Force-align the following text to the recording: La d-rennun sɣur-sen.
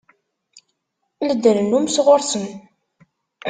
La 1.25 1.33
d-rennun 1.35 1.85
sɣur-sen. 1.95 2.45